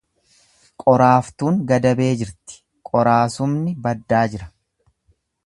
Qoraaftuun 0.83 1.59
gadabee 1.73 2.09
jirti, 2.23 2.57
qoraasumni 2.91 3.77
baddaa 3.85 4.25
jira. 4.35 4.51